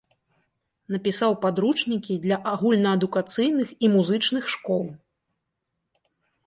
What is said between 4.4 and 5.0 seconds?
школ.